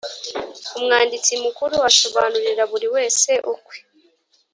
[0.77, 3.77] umwanditsi mukuru asobanurira buri wese ukwe